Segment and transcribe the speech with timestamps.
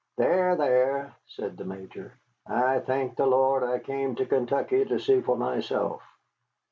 [0.17, 2.17] "There, there," said the Major,
[2.47, 6.01] "I thank the Lord I came to Kentucky to see for myself.